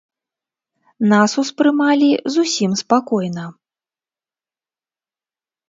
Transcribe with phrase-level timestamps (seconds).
[1.11, 3.45] Нас успрымалі зусім спакойна.